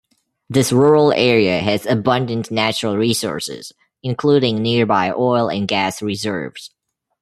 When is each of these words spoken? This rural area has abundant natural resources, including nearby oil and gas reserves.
This 0.49 0.71
rural 0.71 1.13
area 1.13 1.59
has 1.59 1.85
abundant 1.85 2.49
natural 2.49 2.97
resources, 2.97 3.71
including 4.01 4.63
nearby 4.63 5.11
oil 5.11 5.47
and 5.47 5.67
gas 5.67 6.01
reserves. 6.01 6.71